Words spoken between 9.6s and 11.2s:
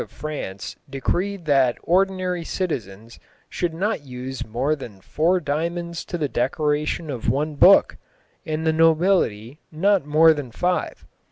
not more than five.